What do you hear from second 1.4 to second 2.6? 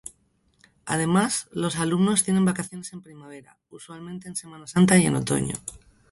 los alumnos tienen